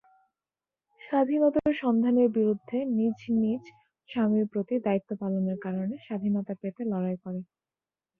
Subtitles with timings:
[1.01, 3.63] স্বাধীনতার সন্ধানের বিরুদ্ধে নিজ নিজ
[4.09, 7.41] স্বামীর প্রতি দায়িত্ব পালনের কারণে স্বাধীনতা পেতে লড়াই করে।